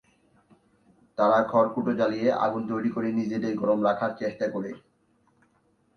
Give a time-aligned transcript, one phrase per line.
[1.17, 4.71] তারা খড়কুটো জ্বালিয়ে আগুন তৈরি করে নিজেদের গরম রাখার চেষ্টা করে।